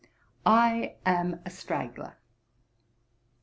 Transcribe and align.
I 0.47 0.95
am 1.05 1.41
a 1.45 1.51
straggler. 1.51 2.17